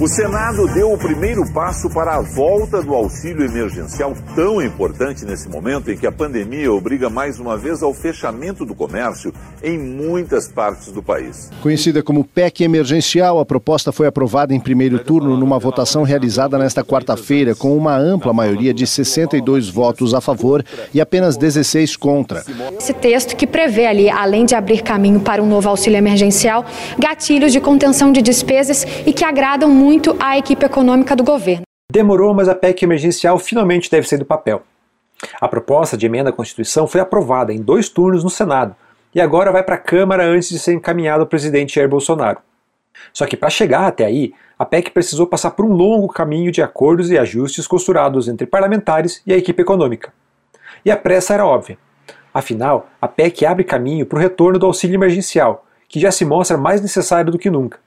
O 0.00 0.08
Senado 0.08 0.66
deu 0.72 0.94
o 0.94 0.96
primeiro 0.96 1.42
passo 1.52 1.90
para 1.90 2.16
a 2.16 2.22
volta 2.22 2.80
do 2.80 2.94
auxílio 2.94 3.44
emergencial, 3.44 4.14
tão 4.34 4.62
importante 4.62 5.26
nesse 5.26 5.46
momento 5.46 5.90
em 5.90 5.96
que 5.98 6.06
a 6.06 6.10
pandemia 6.10 6.72
obriga 6.72 7.10
mais 7.10 7.38
uma 7.38 7.54
vez 7.54 7.82
ao 7.82 7.92
fechamento 7.92 8.64
do 8.64 8.74
comércio 8.74 9.30
em 9.62 9.78
muitas 9.78 10.48
partes 10.48 10.90
do 10.90 11.02
país. 11.02 11.50
Conhecida 11.62 12.02
como 12.02 12.24
PEC 12.24 12.64
emergencial, 12.64 13.38
a 13.40 13.44
proposta 13.44 13.92
foi 13.92 14.06
aprovada 14.06 14.54
em 14.54 14.58
primeiro 14.58 15.00
turno 15.00 15.36
numa 15.36 15.58
votação 15.58 16.02
realizada 16.02 16.56
nesta 16.56 16.82
quarta-feira, 16.82 17.54
com 17.54 17.76
uma 17.76 17.94
ampla 17.94 18.32
maioria 18.32 18.72
de 18.72 18.86
62 18.86 19.68
votos 19.68 20.14
a 20.14 20.20
favor 20.22 20.64
e 20.94 21.00
apenas 21.02 21.36
16 21.36 21.98
contra. 21.98 22.42
Esse 22.78 22.94
texto 22.94 23.36
que 23.36 23.46
prevê 23.46 23.84
ali, 23.84 24.08
além 24.08 24.46
de 24.46 24.54
abrir 24.54 24.82
caminho 24.82 25.20
para 25.20 25.42
um 25.42 25.46
novo 25.46 25.68
auxílio 25.68 25.98
emergencial, 25.98 26.64
gatilhos 26.98 27.52
de 27.52 27.60
contenção 27.60 28.10
de 28.10 28.22
despesas 28.22 28.86
e 29.04 29.12
que 29.12 29.26
agradam 29.26 29.68
muito 29.68 29.89
à 30.20 30.38
equipe 30.38 30.64
econômica 30.64 31.16
do 31.16 31.24
governo. 31.24 31.62
Demorou, 31.90 32.32
mas 32.32 32.48
a 32.48 32.54
PEC 32.54 32.84
emergencial 32.84 33.38
finalmente 33.38 33.90
deve 33.90 34.06
sair 34.06 34.18
do 34.18 34.24
papel. 34.24 34.62
A 35.40 35.48
proposta 35.48 35.96
de 35.96 36.06
emenda 36.06 36.30
à 36.30 36.32
Constituição 36.32 36.86
foi 36.86 37.00
aprovada 37.00 37.52
em 37.52 37.60
dois 37.60 37.88
turnos 37.88 38.22
no 38.22 38.30
Senado 38.30 38.76
e 39.14 39.20
agora 39.20 39.50
vai 39.50 39.62
para 39.62 39.74
a 39.74 39.78
Câmara 39.78 40.24
antes 40.24 40.48
de 40.48 40.58
ser 40.58 40.74
encaminhada 40.74 41.22
ao 41.22 41.26
presidente 41.26 41.74
Jair 41.74 41.88
Bolsonaro. 41.88 42.38
Só 43.12 43.26
que 43.26 43.36
para 43.36 43.50
chegar 43.50 43.86
até 43.86 44.04
aí, 44.04 44.32
a 44.58 44.64
PEC 44.64 44.90
precisou 44.90 45.26
passar 45.26 45.50
por 45.52 45.64
um 45.64 45.72
longo 45.72 46.08
caminho 46.08 46.52
de 46.52 46.62
acordos 46.62 47.10
e 47.10 47.18
ajustes 47.18 47.66
costurados 47.66 48.28
entre 48.28 48.46
parlamentares 48.46 49.22
e 49.26 49.32
a 49.32 49.36
equipe 49.36 49.62
econômica. 49.62 50.12
E 50.84 50.90
a 50.90 50.96
pressa 50.96 51.34
era 51.34 51.46
óbvia. 51.46 51.78
Afinal, 52.32 52.88
a 53.00 53.08
PEC 53.08 53.44
abre 53.44 53.64
caminho 53.64 54.06
para 54.06 54.18
o 54.18 54.20
retorno 54.20 54.58
do 54.58 54.66
auxílio 54.66 54.94
emergencial, 54.94 55.66
que 55.88 55.98
já 55.98 56.12
se 56.12 56.24
mostra 56.24 56.56
mais 56.56 56.80
necessário 56.80 57.32
do 57.32 57.38
que 57.38 57.50
nunca. 57.50 57.78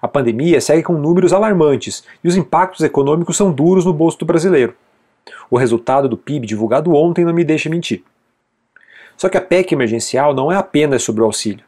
A 0.00 0.08
pandemia 0.08 0.60
segue 0.60 0.82
com 0.82 0.92
números 0.94 1.32
alarmantes 1.32 2.04
e 2.22 2.28
os 2.28 2.36
impactos 2.36 2.84
econômicos 2.84 3.36
são 3.36 3.52
duros 3.52 3.84
no 3.84 3.92
bolso 3.92 4.18
do 4.18 4.26
brasileiro. 4.26 4.74
O 5.50 5.56
resultado 5.56 6.08
do 6.08 6.16
PIB 6.16 6.46
divulgado 6.46 6.94
ontem 6.94 7.24
não 7.24 7.32
me 7.32 7.44
deixa 7.44 7.70
mentir. 7.70 8.02
Só 9.16 9.28
que 9.28 9.38
a 9.38 9.40
PEC 9.40 9.72
emergencial 9.72 10.34
não 10.34 10.52
é 10.52 10.56
apenas 10.56 11.02
sobre 11.02 11.22
o 11.22 11.24
auxílio. 11.24 11.64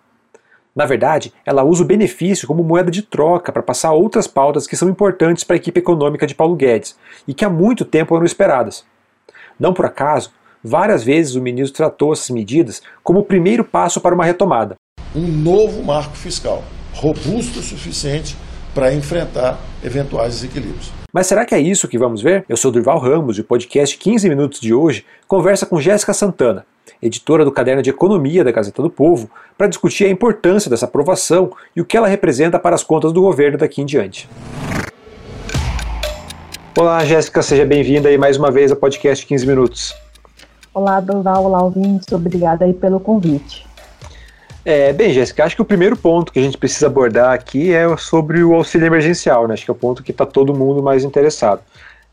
Na 0.74 0.86
verdade, 0.86 1.32
ela 1.44 1.64
usa 1.64 1.82
o 1.82 1.86
benefício 1.86 2.46
como 2.46 2.62
moeda 2.62 2.90
de 2.90 3.02
troca 3.02 3.50
para 3.50 3.62
passar 3.62 3.92
outras 3.92 4.26
pautas 4.26 4.66
que 4.66 4.76
são 4.76 4.88
importantes 4.88 5.42
para 5.42 5.56
a 5.56 5.58
equipe 5.58 5.80
econômica 5.80 6.26
de 6.26 6.34
Paulo 6.34 6.54
Guedes 6.54 6.96
e 7.26 7.34
que 7.34 7.44
há 7.44 7.50
muito 7.50 7.84
tempo 7.84 8.14
eram 8.14 8.24
esperadas. 8.24 8.84
Não 9.58 9.72
por 9.72 9.86
acaso, 9.86 10.30
várias 10.62 11.02
vezes 11.02 11.34
o 11.34 11.42
ministro 11.42 11.76
tratou 11.76 12.12
essas 12.12 12.30
medidas 12.30 12.80
como 13.02 13.20
o 13.20 13.24
primeiro 13.24 13.64
passo 13.64 14.00
para 14.00 14.14
uma 14.14 14.24
retomada. 14.24 14.76
Um 15.16 15.26
novo 15.26 15.82
marco 15.82 16.16
fiscal 16.16 16.62
robusto 16.98 17.60
o 17.60 17.62
suficiente 17.62 18.36
para 18.74 18.92
enfrentar 18.92 19.58
eventuais 19.84 20.34
desequilíbrios. 20.34 20.90
Mas 21.12 21.26
será 21.26 21.46
que 21.46 21.54
é 21.54 21.60
isso 21.60 21.88
que 21.88 21.96
vamos 21.96 22.20
ver? 22.20 22.44
Eu 22.48 22.56
sou 22.56 22.70
Durval 22.72 22.98
Ramos 22.98 23.38
e 23.38 23.40
o 23.40 23.44
podcast 23.44 23.96
15 23.96 24.28
Minutos 24.28 24.60
de 24.60 24.74
hoje 24.74 25.04
conversa 25.26 25.64
com 25.64 25.80
Jéssica 25.80 26.12
Santana, 26.12 26.66
editora 27.00 27.44
do 27.44 27.52
Caderno 27.52 27.82
de 27.82 27.90
Economia 27.90 28.42
da 28.42 28.50
Gazeta 28.50 28.82
do 28.82 28.90
Povo, 28.90 29.30
para 29.56 29.68
discutir 29.68 30.06
a 30.06 30.10
importância 30.10 30.68
dessa 30.68 30.86
aprovação 30.86 31.52
e 31.74 31.80
o 31.80 31.84
que 31.84 31.96
ela 31.96 32.08
representa 32.08 32.58
para 32.58 32.74
as 32.74 32.82
contas 32.82 33.12
do 33.12 33.22
governo 33.22 33.58
daqui 33.58 33.80
em 33.80 33.86
diante. 33.86 34.28
Olá, 36.76 37.04
Jéssica, 37.04 37.42
seja 37.42 37.64
bem-vinda 37.64 38.08
aí 38.08 38.18
mais 38.18 38.36
uma 38.36 38.50
vez 38.50 38.72
ao 38.72 38.76
podcast 38.76 39.24
15 39.24 39.46
Minutos. 39.46 39.94
Olá, 40.74 41.00
Durval, 41.00 41.44
olá, 41.44 41.62
ouvintes, 41.62 42.12
obrigada 42.12 42.64
aí 42.64 42.74
pelo 42.74 43.00
convite. 43.00 43.67
É, 44.64 44.92
bem, 44.92 45.12
Jéssica, 45.12 45.44
acho 45.44 45.56
que 45.56 45.62
o 45.62 45.64
primeiro 45.64 45.96
ponto 45.96 46.32
que 46.32 46.38
a 46.38 46.42
gente 46.42 46.58
precisa 46.58 46.86
abordar 46.86 47.32
aqui 47.32 47.72
é 47.72 47.96
sobre 47.96 48.42
o 48.42 48.54
auxílio 48.54 48.86
emergencial, 48.86 49.46
né? 49.46 49.54
Acho 49.54 49.64
que 49.64 49.70
é 49.70 49.72
o 49.72 49.76
ponto 49.76 50.02
que 50.02 50.10
está 50.10 50.26
todo 50.26 50.54
mundo 50.54 50.82
mais 50.82 51.04
interessado. 51.04 51.62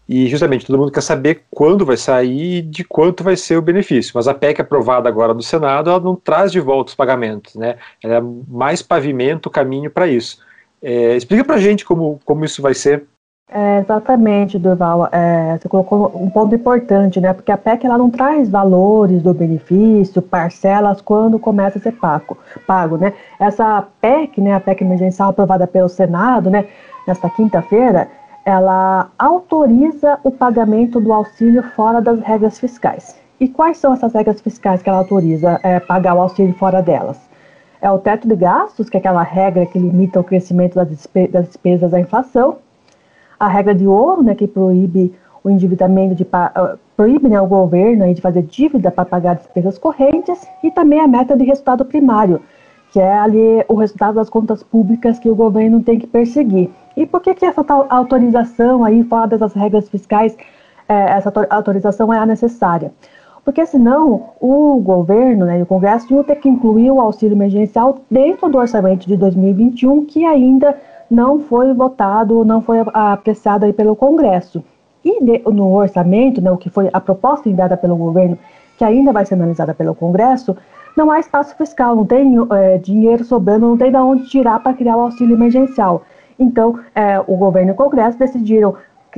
E 0.07 0.27
justamente 0.27 0.65
todo 0.65 0.77
mundo 0.77 0.91
quer 0.91 1.01
saber 1.01 1.41
quando 1.49 1.85
vai 1.85 1.97
sair 1.97 2.59
e 2.59 2.61
de 2.61 2.83
quanto 2.83 3.23
vai 3.23 3.35
ser 3.35 3.57
o 3.57 3.61
benefício. 3.61 4.11
Mas 4.13 4.27
a 4.27 4.33
PEC 4.33 4.61
aprovada 4.61 5.09
agora 5.09 5.33
do 5.33 5.41
Senado, 5.41 5.89
ela 5.89 5.99
não 5.99 6.15
traz 6.15 6.51
de 6.51 6.59
volta 6.59 6.89
os 6.89 6.95
pagamentos, 6.95 7.55
né? 7.55 7.77
Ela 8.03 8.17
é 8.17 8.21
mais 8.47 8.81
pavimento 8.83 9.49
o 9.49 9.51
caminho 9.51 9.89
para 9.89 10.07
isso. 10.07 10.37
É, 10.81 11.15
explica 11.15 11.43
para 11.43 11.55
a 11.55 11.59
gente 11.59 11.83
como, 11.83 12.19
como 12.23 12.45
isso 12.45 12.61
vai 12.61 12.75
ser. 12.75 13.05
É, 13.47 13.79
exatamente, 13.79 14.57
Durval. 14.57 15.07
É, 15.11 15.57
você 15.57 15.69
colocou 15.69 16.11
um 16.15 16.29
ponto 16.29 16.55
importante, 16.55 17.21
né? 17.21 17.31
Porque 17.31 17.51
a 17.51 17.57
PEC 17.57 17.85
ela 17.85 17.97
não 17.97 18.09
traz 18.09 18.49
valores 18.49 19.21
do 19.21 19.33
benefício, 19.33 20.21
parcelas, 20.21 20.99
quando 20.99 21.37
começa 21.37 21.77
a 21.77 21.81
ser 21.81 21.91
pago, 21.93 22.37
pago 22.65 22.97
né? 22.97 23.13
Essa 23.39 23.87
PEC, 24.01 24.41
né, 24.41 24.53
a 24.53 24.59
PEC 24.59 24.83
emergencial 24.83 25.29
aprovada 25.29 25.67
pelo 25.67 25.87
Senado, 25.87 26.49
né, 26.49 26.65
nesta 27.07 27.29
quinta-feira, 27.29 28.07
ela 28.43 29.09
autoriza 29.17 30.19
o 30.23 30.31
pagamento 30.31 30.99
do 30.99 31.13
auxílio 31.13 31.63
fora 31.75 32.01
das 32.01 32.19
regras 32.21 32.59
fiscais. 32.59 33.15
E 33.39 33.47
quais 33.47 33.77
são 33.77 33.93
essas 33.93 34.13
regras 34.13 34.41
fiscais 34.41 34.81
que 34.81 34.89
ela 34.89 34.99
autoriza 34.99 35.59
é, 35.63 35.79
pagar 35.79 36.15
o 36.15 36.21
auxílio 36.21 36.53
fora 36.55 36.81
delas? 36.81 37.19
É 37.81 37.91
o 37.91 37.99
teto 37.99 38.27
de 38.27 38.35
gastos, 38.35 38.89
que 38.89 38.97
é 38.97 38.99
aquela 38.99 39.21
regra 39.21 39.65
que 39.65 39.77
limita 39.77 40.19
o 40.19 40.23
crescimento 40.23 40.75
das, 40.75 40.89
despesas 40.89 41.93
à 41.93 41.99
inflação, 41.99 42.57
a 43.39 43.47
regra 43.47 43.73
de 43.73 43.85
ouro, 43.87 44.23
né, 44.23 44.35
que 44.35 44.47
proíbe 44.47 45.13
o 45.43 45.49
endividamento 45.49 46.15
de 46.15 46.23
uh, 46.23 46.77
proíbe 46.97 47.29
né, 47.29 47.39
o 47.39 47.45
governo 47.45 48.03
aí, 48.03 48.13
de 48.13 48.21
fazer 48.21 48.41
dívida 48.41 48.89
para 48.89 49.05
pagar 49.05 49.35
despesas 49.35 49.77
correntes 49.77 50.47
e 50.63 50.71
também 50.71 50.99
a 50.99 51.07
meta 51.07 51.35
de 51.37 51.43
resultado 51.43 51.85
primário, 51.85 52.41
que 52.91 52.99
é 52.99 53.13
ali 53.13 53.63
o 53.67 53.75
resultado 53.75 54.15
das 54.15 54.29
contas 54.29 54.63
públicas 54.63 55.19
que 55.19 55.29
o 55.29 55.35
governo 55.35 55.83
tem 55.83 55.99
que 55.99 56.07
perseguir. 56.07 56.71
E 56.95 57.05
por 57.05 57.21
que, 57.21 57.33
que 57.35 57.45
essa 57.45 57.63
autorização 57.89 58.83
aí 58.83 59.03
fora 59.03 59.27
dessas 59.27 59.53
regras 59.53 59.89
fiscais, 59.89 60.35
eh, 60.87 61.09
essa 61.09 61.31
autorização 61.49 62.13
é 62.13 62.25
necessária? 62.25 62.93
Porque 63.43 63.65
senão 63.65 64.29
o 64.39 64.79
governo 64.79 65.45
né, 65.45 65.59
e 65.59 65.61
o 65.61 65.65
Congresso 65.65 66.07
vão 66.07 66.23
ter 66.23 66.37
que 66.37 66.49
incluir 66.49 66.89
o 66.89 66.99
auxílio 66.99 67.35
emergencial 67.35 67.99
dentro 68.09 68.49
do 68.49 68.57
orçamento 68.57 69.05
de 69.05 69.15
2021, 69.15 70.05
que 70.05 70.25
ainda 70.25 70.75
não 71.09 71.39
foi 71.39 71.73
votado, 71.73 72.43
não 72.43 72.61
foi 72.61 72.79
apreciado 72.93 73.65
aí 73.65 73.73
pelo 73.73 73.95
Congresso. 73.95 74.63
E 75.03 75.19
no 75.51 75.73
orçamento, 75.73 76.41
né, 76.41 76.51
o 76.51 76.57
que 76.57 76.69
foi 76.69 76.89
a 76.91 76.99
proposta 76.99 77.47
enviada 77.47 77.77
pelo 77.77 77.95
governo, 77.95 78.37
que 78.77 78.83
ainda 78.83 79.13
vai 79.13 79.25
ser 79.25 79.35
analisada 79.35 79.73
pelo 79.73 79.93
Congresso, 79.93 80.55
não 80.95 81.11
há 81.11 81.19
espaço 81.19 81.55
fiscal, 81.55 81.95
não 81.95 82.05
tem 82.05 82.35
é, 82.51 82.77
dinheiro 82.77 83.23
sobrando, 83.23 83.67
não 83.67 83.77
tem 83.77 83.91
de 83.91 83.97
onde 83.97 84.29
tirar 84.29 84.59
para 84.61 84.73
criar 84.73 84.97
o 84.97 85.01
auxílio 85.01 85.35
emergencial. 85.35 86.03
Então, 86.39 86.79
é, 86.93 87.19
o 87.19 87.35
governo 87.35 87.71
e 87.71 87.73
o 87.73 87.75
Congresso 87.75 88.17
decidiram 88.17 88.75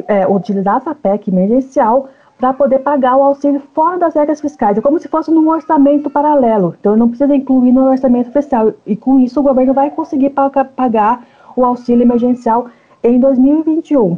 é, 0.08 0.28
utilizar 0.28 0.78
essa 0.78 0.94
PEC 0.94 1.30
emergencial 1.30 2.09
para 2.38 2.54
poder 2.54 2.80
pagar 2.80 3.16
o 3.16 3.24
auxílio 3.24 3.62
fora 3.74 3.98
das 3.98 4.14
regras 4.14 4.42
fiscais. 4.42 4.78
É 4.78 4.81
como 4.81 5.00
se 5.00 5.08
fosse 5.08 5.31
num 5.31 5.50
orçamento 5.50 6.09
paralelo. 6.09 6.75
Então, 6.80 6.96
não 6.96 7.09
precisa 7.09 7.36
incluir 7.36 7.72
no 7.72 7.90
orçamento 7.90 8.31
fiscal. 8.31 8.74
E 8.86 8.96
com 8.96 9.19
isso, 9.19 9.40
o 9.40 9.44
governo 9.44 9.74
vai 9.74 9.90
conseguir 9.90 10.31
pagar 10.75 11.25
o 11.62 11.66
auxílio 11.66 12.03
emergencial 12.03 12.68
em 13.03 13.19
2021. 13.19 14.18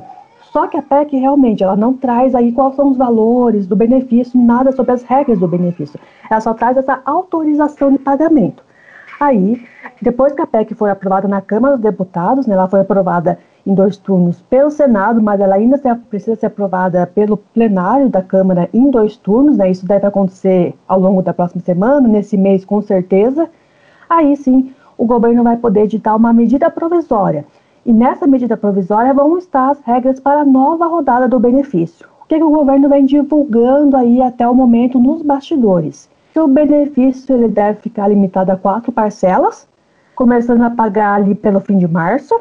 Só 0.52 0.68
que 0.68 0.78
a 0.78 0.82
PEC 0.82 1.16
realmente 1.16 1.64
ela 1.64 1.76
não 1.76 1.94
traz 1.94 2.34
aí 2.34 2.52
quais 2.52 2.76
são 2.76 2.90
os 2.90 2.98
valores 2.98 3.68
do 3.68 3.76
benefício, 3.76 4.40
nada 4.40 4.72
sobre 4.72 4.94
as 4.94 5.04
regras 5.04 5.40
do 5.40 5.48
benefício. 5.48 6.00
Ela 6.30 6.42
só 6.42 6.54
traz 6.54 6.76
essa 6.76 7.02
autorização 7.06 7.92
de 7.92 8.00
pagamento. 8.00 8.64
Aí, 9.20 9.62
depois 10.02 10.34
que 10.34 10.42
a 10.42 10.48
PEC 10.48 10.74
foi 10.74 10.90
aprovada 10.90 11.28
na 11.28 11.42
Câmara 11.42 11.76
dos 11.76 11.84
Deputados, 11.84 12.48
né, 12.48 12.56
ela 12.56 12.70
foi 12.70 12.80
aprovada 12.80 13.38
em 13.66 13.74
dois 13.76 13.98
turnos 13.98 14.42
pelo 14.44 14.72
Senado, 14.72 15.22
mas 15.22 15.40
ela 15.42 15.56
ainda 15.56 15.78
precisa 16.10 16.38
ser 16.38 16.46
aprovada 16.46 17.06
pelo 17.06 17.36
plenário 17.36 18.10
da 18.10 18.22
Câmara 18.22 18.70
em 18.74 18.90
dois 18.90 19.18
turnos, 19.18 19.58
né, 19.58 19.70
isso 19.70 19.86
deve 19.86 20.08
acontecer 20.08 20.74
ao 20.88 21.00
longo 21.00 21.22
da 21.22 21.34
próxima 21.34 21.62
semana, 21.62 22.08
nesse 22.08 22.38
mês 22.38 22.64
com 22.64 22.82
certeza. 22.82 23.50
Aí 24.10 24.36
sim, 24.38 24.74
o 25.00 25.06
governo 25.06 25.44
vai 25.44 25.56
poder 25.56 25.84
editar 25.84 26.14
uma 26.14 26.34
medida 26.34 26.70
provisória. 26.70 27.46
E 27.86 27.94
nessa 27.94 28.28
medida 28.28 28.58
provisória 28.58 29.14
vão 29.14 29.38
estar 29.38 29.70
as 29.70 29.80
regras 29.80 30.20
para 30.20 30.42
a 30.42 30.46
nova 30.46 30.88
rodada 30.88 31.26
do 31.26 31.40
benefício. 31.40 32.06
O 32.22 32.28
que, 32.28 32.38
que 32.38 32.44
o 32.44 32.52
governo 32.52 32.90
vem 32.90 33.06
divulgando 33.06 33.96
aí 33.96 34.22
até 34.22 34.48
o 34.48 34.54
momento 34.54 35.00
nos 35.00 35.22
bastidores? 35.22 36.10
Que 36.34 36.40
o 36.42 36.50
benefício 36.50 37.34
ele 37.34 37.48
deve 37.48 37.80
ficar 37.80 38.10
limitado 38.10 38.52
a 38.52 38.58
quatro 38.58 38.92
parcelas, 38.92 39.66
começando 40.14 40.64
a 40.64 40.70
pagar 40.70 41.14
ali 41.14 41.34
pelo 41.34 41.62
fim 41.62 41.78
de 41.78 41.88
março, 41.88 42.38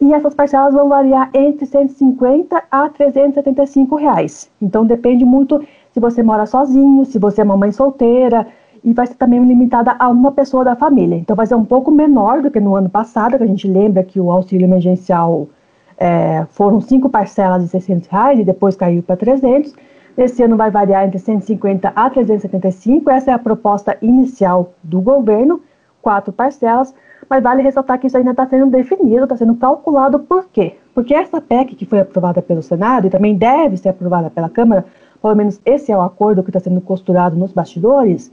e 0.00 0.14
essas 0.14 0.32
parcelas 0.32 0.72
vão 0.72 0.88
variar 0.88 1.28
entre 1.34 1.66
150 1.66 2.62
a 2.70 2.88
375 2.88 3.96
reais. 3.96 4.50
Então 4.62 4.86
depende 4.86 5.26
muito 5.26 5.62
se 5.92 6.00
você 6.00 6.22
mora 6.22 6.46
sozinho, 6.46 7.04
se 7.04 7.18
você 7.18 7.42
é 7.42 7.44
uma 7.44 7.56
mãe 7.56 7.70
solteira, 7.70 8.46
e 8.82 8.92
vai 8.92 9.06
ser 9.06 9.14
também 9.14 9.42
limitada 9.44 9.94
a 9.98 10.08
uma 10.08 10.32
pessoa 10.32 10.64
da 10.64 10.76
família. 10.76 11.16
Então 11.16 11.34
vai 11.34 11.46
ser 11.46 11.54
um 11.54 11.64
pouco 11.64 11.90
menor 11.90 12.42
do 12.42 12.50
que 12.50 12.60
no 12.60 12.74
ano 12.74 12.88
passado, 12.88 13.36
que 13.36 13.44
a 13.44 13.46
gente 13.46 13.66
lembra 13.68 14.02
que 14.02 14.20
o 14.20 14.30
auxílio 14.30 14.64
emergencial 14.64 15.48
é, 15.96 16.46
foram 16.50 16.80
cinco 16.80 17.08
parcelas 17.08 17.62
de 17.62 17.68
600 17.68 18.08
reais 18.08 18.38
e 18.38 18.44
depois 18.44 18.76
caiu 18.76 19.02
para 19.02 19.16
300. 19.16 19.74
Esse 20.16 20.42
ano 20.42 20.56
vai 20.56 20.70
variar 20.70 21.06
entre 21.06 21.18
150 21.18 21.92
a 21.94 22.10
375. 22.10 23.10
Essa 23.10 23.30
é 23.30 23.34
a 23.34 23.38
proposta 23.38 23.96
inicial 24.02 24.72
do 24.82 25.00
governo, 25.00 25.60
quatro 26.00 26.32
parcelas. 26.32 26.94
Mas 27.28 27.42
vale 27.42 27.62
ressaltar 27.62 27.98
que 27.98 28.06
isso 28.06 28.16
ainda 28.16 28.30
está 28.30 28.46
sendo 28.46 28.66
definido, 28.70 29.24
está 29.24 29.36
sendo 29.36 29.54
calculado 29.56 30.18
por 30.20 30.46
quê? 30.46 30.76
Porque 30.94 31.14
essa 31.14 31.40
PEC 31.40 31.76
que 31.76 31.84
foi 31.84 32.00
aprovada 32.00 32.40
pelo 32.40 32.62
Senado 32.62 33.06
e 33.06 33.10
também 33.10 33.36
deve 33.36 33.76
ser 33.76 33.90
aprovada 33.90 34.30
pela 34.30 34.48
Câmara, 34.48 34.86
pelo 35.20 35.34
menos 35.34 35.60
esse 35.64 35.92
é 35.92 35.96
o 35.96 36.00
acordo 36.00 36.42
que 36.42 36.50
está 36.50 36.60
sendo 36.60 36.80
costurado 36.80 37.36
nos 37.36 37.52
bastidores, 37.52 38.32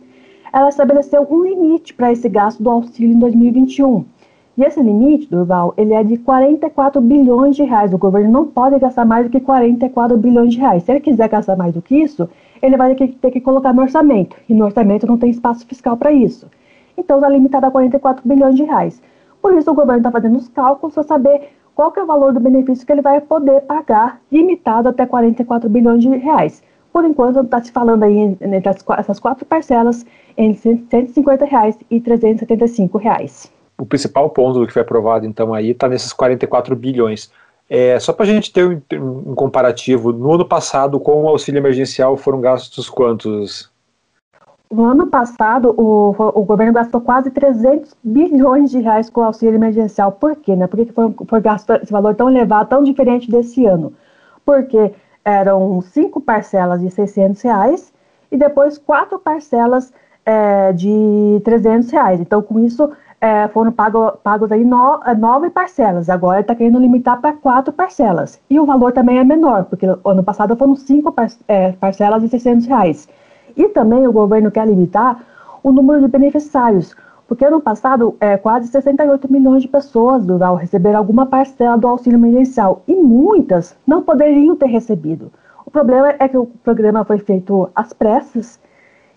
ela 0.55 0.69
estabeleceu 0.69 1.27
um 1.29 1.43
limite 1.43 1.93
para 1.93 2.13
esse 2.13 2.29
gasto 2.29 2.63
do 2.63 2.69
auxílio 2.69 3.13
em 3.13 3.19
2021. 3.19 4.05
E 4.57 4.63
esse 4.63 4.81
limite, 4.81 5.29
Durval, 5.29 5.73
ele 5.75 5.93
é 5.93 6.01
de 6.01 6.15
44 6.15 7.01
bilhões 7.01 7.57
de 7.57 7.63
reais. 7.63 7.93
O 7.93 7.97
governo 7.97 8.31
não 8.31 8.45
pode 8.45 8.79
gastar 8.79 9.03
mais 9.03 9.25
do 9.25 9.29
que 9.29 9.41
44 9.41 10.15
bilhões 10.17 10.53
de 10.53 10.59
reais. 10.61 10.83
Se 10.83 10.93
ele 10.93 11.01
quiser 11.01 11.27
gastar 11.27 11.57
mais 11.57 11.73
do 11.73 11.81
que 11.81 11.97
isso, 11.97 12.29
ele 12.61 12.77
vai 12.77 12.95
ter 12.95 13.07
que, 13.09 13.15
ter 13.17 13.31
que 13.31 13.41
colocar 13.41 13.73
no 13.73 13.81
orçamento. 13.81 14.37
E 14.47 14.53
no 14.53 14.63
orçamento 14.63 15.05
não 15.05 15.17
tem 15.17 15.29
espaço 15.29 15.67
fiscal 15.67 15.97
para 15.97 16.13
isso. 16.13 16.47
Então 16.97 17.17
está 17.17 17.27
limitado 17.27 17.65
a 17.65 17.71
44 17.71 18.25
bilhões 18.25 18.55
de 18.55 18.63
reais. 18.63 19.01
Por 19.41 19.53
isso 19.55 19.69
o 19.69 19.75
governo 19.75 19.99
está 19.99 20.11
fazendo 20.11 20.37
os 20.37 20.47
cálculos 20.47 20.93
para 20.93 21.03
saber 21.03 21.49
qual 21.75 21.91
é 21.97 22.01
o 22.01 22.05
valor 22.05 22.31
do 22.31 22.39
benefício 22.39 22.85
que 22.85 22.93
ele 22.93 23.01
vai 23.01 23.19
poder 23.19 23.59
pagar, 23.63 24.21
limitado 24.31 24.87
até 24.87 25.05
44 25.05 25.69
bilhões 25.69 26.01
de 26.01 26.15
reais. 26.15 26.63
Por 26.95 27.03
enquanto, 27.03 27.41
está 27.41 27.61
se 27.61 27.73
falando 27.73 28.03
aí 28.03 28.17
entre 28.17 28.69
essas 28.97 29.19
quatro 29.19 29.45
parcelas 29.45 30.05
entre 30.37 30.81
150 30.89 31.43
reais 31.43 31.77
e 31.91 31.99
375 31.99 32.97
reais. 32.97 33.51
O 33.77 33.85
principal 33.85 34.29
ponto 34.29 34.59
do 34.59 34.65
que 34.65 34.71
foi 34.71 34.81
aprovado, 34.81 35.25
então, 35.25 35.53
aí 35.53 35.71
está 35.71 35.89
nesses 35.89 36.13
44 36.13 36.73
bilhões. 36.73 37.29
É, 37.69 37.99
só 37.99 38.13
para 38.13 38.23
a 38.23 38.29
gente 38.29 38.53
ter 38.53 38.65
um, 38.65 39.31
um, 39.31 39.35
comparativo, 39.35 40.13
no 40.13 40.35
ano 40.35 40.45
passado, 40.45 40.97
com 40.97 41.25
o 41.25 41.27
auxílio 41.27 41.59
emergencial, 41.59 42.15
foram 42.15 42.39
gastos 42.39 42.89
quantos? 42.89 43.69
No 44.71 44.85
ano 44.85 45.07
passado, 45.07 45.75
o, 45.77 46.11
o 46.11 46.45
governo 46.45 46.71
gastou 46.71 47.01
quase 47.01 47.29
300 47.29 47.93
bilhões 48.01 48.71
de 48.71 48.79
reais 48.79 49.09
com 49.09 49.19
o 49.19 49.25
auxílio 49.25 49.55
emergencial. 49.55 50.13
Por 50.13 50.37
quê? 50.37 50.55
Né? 50.55 50.65
Por 50.65 50.77
que 50.77 50.93
foi, 50.93 51.13
foi 51.27 51.41
gasto 51.41 51.73
esse 51.73 51.91
valor 51.91 52.15
tão 52.15 52.29
elevado, 52.29 52.69
tão 52.69 52.81
diferente 52.81 53.29
desse 53.29 53.65
ano? 53.65 53.91
Porque 54.45 54.93
eram 55.25 55.81
cinco 55.81 56.21
parcelas 56.21 56.79
de 56.79 56.89
600 56.91 57.41
reais 57.41 57.91
e 58.31 58.37
depois 58.37 58.77
quatro 58.77 59.17
parcelas 59.17 59.91
é, 60.23 60.71
de 60.71 61.41
300 61.43 61.89
reais. 61.89 62.21
Então, 62.21 62.41
com 62.43 62.59
isso, 62.59 62.91
é, 63.19 63.47
foram 63.47 63.71
pago, 63.71 64.11
pagos 64.23 64.51
aí 64.51 64.63
no, 64.63 65.01
é, 65.03 65.15
nove 65.15 65.49
parcelas. 65.49 66.09
Agora 66.09 66.41
está 66.41 66.53
querendo 66.53 66.79
limitar 66.79 67.19
para 67.19 67.33
quatro 67.33 67.73
parcelas. 67.73 68.39
E 68.49 68.59
o 68.59 68.65
valor 68.65 68.91
também 68.91 69.17
é 69.17 69.23
menor, 69.23 69.65
porque 69.65 69.85
ano 69.85 70.23
passado 70.23 70.55
foram 70.55 70.75
cinco 70.75 71.11
par, 71.11 71.27
é, 71.47 71.71
parcelas 71.73 72.21
de 72.21 72.29
600 72.29 72.67
reais. 72.67 73.07
E 73.57 73.67
também 73.69 74.07
o 74.07 74.11
governo 74.11 74.51
quer 74.51 74.67
limitar 74.67 75.23
o 75.63 75.71
número 75.71 76.01
de 76.01 76.07
beneficiários. 76.07 76.95
Porque 77.27 77.43
ano 77.43 77.59
passado, 77.59 78.15
é, 78.19 78.37
quase 78.37 78.67
68 78.67 79.31
milhões 79.31 79.63
de 79.63 79.67
pessoas 79.67 80.23
do 80.23 80.37
RAL 80.37 80.55
receberam 80.55 80.99
alguma 80.99 81.25
parcela 81.25 81.75
do 81.75 81.87
auxílio 81.87 82.17
emergencial 82.17 82.83
e 82.87 82.93
muitas 82.95 83.75
não 83.85 84.03
poderiam 84.03 84.55
ter 84.55 84.67
recebido. 84.67 85.31
O 85.65 85.71
problema 85.71 86.13
é 86.19 86.27
que 86.27 86.37
o 86.37 86.45
programa 86.63 87.03
foi 87.03 87.17
feito 87.17 87.67
às 87.75 87.93
pressas 87.93 88.59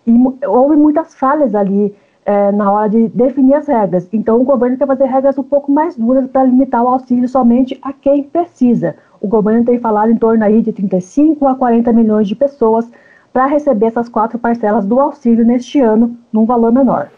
e 0.06 0.14
houve 0.46 0.75
muitas 0.75 1.14
falhas 1.14 1.55
ali 1.55 1.94
é, 2.25 2.50
na 2.50 2.72
hora 2.72 2.88
de 2.88 3.08
definir 3.08 3.55
as 3.55 3.69
regras. 3.69 4.08
Então, 4.11 4.40
o 4.40 4.44
governo 4.44 4.78
quer 4.78 4.87
fazer 4.87 5.04
regras 5.04 5.37
um 5.37 5.43
pouco 5.43 5.70
mais 5.70 5.94
duras 5.94 6.26
para 6.31 6.44
limitar 6.44 6.82
o 6.82 6.88
auxílio 6.88 7.28
somente 7.28 7.78
a 7.82 7.93
quem 7.93 8.22
precisa. 8.22 8.96
O 9.20 9.28
governo 9.28 9.66
tem 9.66 9.78
falado 9.78 10.11
em 10.11 10.16
torno 10.16 10.43
aí 10.43 10.62
de 10.62 10.72
35 10.72 11.46
a 11.46 11.54
40 11.54 11.93
milhões 11.93 12.26
de 12.26 12.34
pessoas 12.34 12.90
para 13.34 13.44
receber 13.44 13.87
essas 13.87 14.08
quatro 14.08 14.38
parcelas 14.38 14.87
do 14.87 14.99
auxílio 14.99 15.44
neste 15.44 15.78
ano, 15.78 16.16
num 16.32 16.46
valor 16.46 16.72
menor 16.72 17.11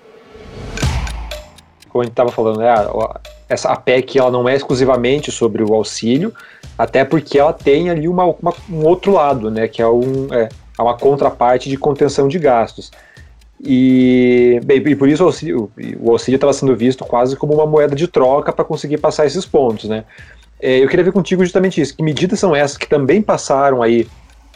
como 1.90 2.02
a 2.02 2.04
gente 2.04 2.12
estava 2.12 2.30
falando, 2.30 2.58
né, 2.58 2.68
a, 2.68 3.20
essa, 3.48 3.70
a 3.70 3.76
PEC 3.76 4.18
ela 4.18 4.30
não 4.30 4.48
é 4.48 4.54
exclusivamente 4.54 5.30
sobre 5.30 5.62
o 5.62 5.74
auxílio, 5.74 6.32
até 6.78 7.04
porque 7.04 7.38
ela 7.38 7.52
tem 7.52 7.90
ali 7.90 8.08
uma, 8.08 8.24
uma 8.24 8.54
um 8.70 8.86
outro 8.86 9.12
lado, 9.12 9.50
né, 9.50 9.68
que 9.68 9.82
é, 9.82 9.86
um, 9.86 10.32
é, 10.32 10.48
é 10.78 10.82
uma 10.82 10.96
contraparte 10.96 11.68
de 11.68 11.76
contenção 11.76 12.28
de 12.28 12.38
gastos. 12.38 12.90
E, 13.62 14.58
bem, 14.64 14.78
e 14.78 14.96
por 14.96 15.08
isso 15.08 15.22
o 15.22 15.26
auxílio 16.10 16.36
estava 16.36 16.52
sendo 16.52 16.74
visto 16.74 17.04
quase 17.04 17.36
como 17.36 17.52
uma 17.52 17.66
moeda 17.66 17.94
de 17.94 18.08
troca 18.08 18.52
para 18.52 18.64
conseguir 18.64 18.96
passar 18.96 19.26
esses 19.26 19.44
pontos, 19.44 19.88
né? 19.88 20.04
É, 20.62 20.78
eu 20.78 20.88
queria 20.88 21.04
ver 21.04 21.12
contigo 21.12 21.42
justamente 21.42 21.80
isso, 21.80 21.96
que 21.96 22.02
medidas 22.02 22.38
são 22.38 22.54
essas 22.56 22.76
que 22.76 22.88
também 22.88 23.20
passaram 23.20 23.82
aí 23.82 24.06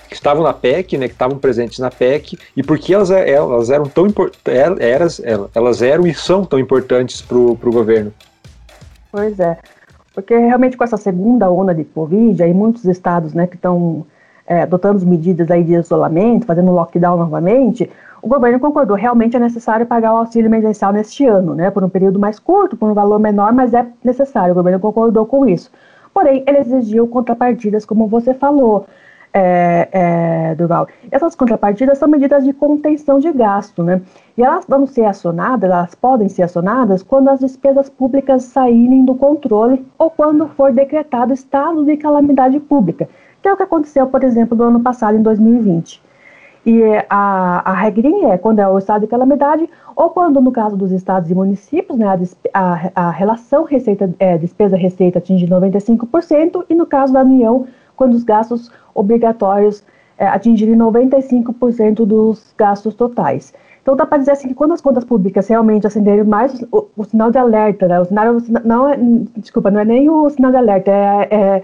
que 0.09 0.15
estavam 0.15 0.43
na 0.43 0.53
PEC, 0.53 0.97
né, 0.99 1.09
que 1.09 1.15
estavam 1.15 1.39
presentes 1.39 1.79
na 1.79 1.91
PEC, 1.91 2.39
e 2.57 2.63
por 2.63 2.79
que 2.79 2.95
elas, 2.95 3.11
elas 3.11 3.71
eram 3.71 3.85
tão 3.87 4.07
importantes, 4.07 5.21
elas 5.55 5.83
eram 5.83 6.07
e 6.07 6.15
são 6.15 6.45
tão 6.45 6.59
importantes 6.59 7.23
para 7.23 7.37
o 7.37 7.57
governo? 7.57 8.13
Pois 9.11 9.39
é, 9.39 9.59
porque 10.15 10.37
realmente 10.37 10.77
com 10.77 10.85
essa 10.85 10.97
segunda 10.97 11.51
onda 11.51 11.75
de 11.75 11.85
Covid, 11.85 12.43
aí 12.43 12.55
muitos 12.55 12.85
estados 12.85 13.35
né, 13.35 13.47
que 13.47 13.57
estão 13.57 14.07
é, 14.47 14.63
adotando 14.63 15.05
medidas 15.07 15.51
aí 15.51 15.65
de 15.65 15.75
isolamento, 15.75 16.47
fazendo 16.47 16.71
lockdown 16.73 17.17
novamente, 17.17 17.91
o 18.23 18.29
governo 18.29 18.59
concordou, 18.59 18.97
realmente 18.97 19.37
é 19.37 19.39
necessário 19.39 19.85
pagar 19.85 20.15
o 20.15 20.17
auxílio 20.17 20.49
emergencial 20.49 20.93
neste 20.93 21.27
ano, 21.27 21.55
né, 21.55 21.71
por 21.71 21.85
um 21.85 21.89
período 21.89 22.19
mais 22.19 22.39
curto, 22.39 22.77
por 22.77 22.91
um 22.91 22.95
valor 22.95 23.19
menor, 23.19 23.53
mas 23.53 23.75
é 23.75 23.87
necessário, 24.03 24.53
o 24.53 24.55
governo 24.55 24.81
concordou 24.81 25.27
com 25.27 25.47
isso. 25.47 25.71
Porém, 26.13 26.45
ele 26.47 26.59
exigiu 26.59 27.07
contrapartidas, 27.09 27.85
como 27.85 28.07
você 28.07 28.33
falou, 28.33 28.87
é, 29.35 29.89
é, 29.91 30.55
Durval. 30.55 30.87
Essas 31.11 31.35
contrapartidas 31.35 31.99
são 31.99 32.09
medidas 32.09 32.45
de 32.45 32.53
contenção 32.53 33.19
de 33.19 33.33
gasto, 33.33 33.83
né? 33.83 34.01
E 34.39 34.43
elas 34.43 34.65
vão 34.67 34.87
ser 34.87 35.05
acionadas, 35.05 35.69
elas 35.69 35.95
podem 35.95 36.29
ser 36.29 36.45
acionadas 36.45 37.03
quando 37.03 37.29
as 37.29 37.41
despesas 37.41 37.91
públicas 37.91 38.45
saírem 38.45 39.05
do 39.05 39.17
controle 39.17 39.85
ou 39.99 40.09
quando 40.09 40.47
for 40.49 40.73
decretado 40.73 41.33
estado 41.33 41.85
de 41.85 41.97
calamidade 41.97 42.61
pública, 42.61 43.09
que 43.43 43.49
é 43.49 43.53
o 43.53 43.57
que 43.57 43.65
aconteceu, 43.65 44.07
por 44.07 44.23
exemplo, 44.23 44.57
no 44.57 44.65
ano 44.65 44.81
passado, 44.81 45.17
em 45.17 45.23
2020. 45.23 46.03
E 46.67 46.83
a, 47.11 47.71
a 47.71 47.75
regrinha 47.75 48.29
é 48.29 48.39
quando 48.39 48.61
é 48.61 48.67
o 48.67 48.79
estado 48.79 49.03
de 49.03 49.07
calamidade 49.07 49.69
ou 49.95 50.09
quando, 50.11 50.41
no 50.41 50.51
caso 50.51 50.77
dos 50.77 50.93
estados 50.93 51.31
e 51.31 51.35
municípios, 51.35 51.99
né, 51.99 52.07
a, 52.07 52.19
a, 52.55 52.91
a 53.09 53.11
relação 53.11 53.65
receita, 53.65 54.11
é, 54.19 54.39
despesa-receita 54.39 55.19
atinge 55.19 55.47
95% 55.47 56.65
e 56.71 56.75
no 56.75 56.87
caso 56.87 57.13
da 57.13 57.21
União, 57.21 57.67
quando 57.97 58.15
os 58.15 58.25
gastos 58.25 58.71
obrigatórios 58.95 59.85
é, 60.19 60.27
atingirem 60.27 60.77
95% 60.77 62.05
dos 62.07 62.55
gastos 62.57 62.95
totais. 62.95 63.53
Então 63.83 63.95
dá 63.95 64.07
para 64.07 64.19
dizer 64.19 64.31
assim 64.31 64.49
que 64.49 64.55
quando 64.55 64.73
as 64.73 64.81
contas 64.81 65.05
públicas 65.05 65.47
realmente 65.47 65.87
acenderem 65.87 66.25
mais 66.25 66.65
o, 66.73 66.87
o 66.97 67.05
sinal 67.05 67.31
de 67.31 67.37
alerta, 67.37 67.87
né? 67.87 68.01
o 68.01 68.05
sinal 68.07 68.35
não 68.65 68.89
é, 68.89 68.97
desculpa, 69.37 69.71
não 69.71 69.81
é 69.81 69.85
nem 69.85 70.09
o 70.09 70.29
sinal 70.31 70.51
de 70.51 70.57
alerta, 70.57 70.91
é, 70.91 71.29
é, 71.31 71.63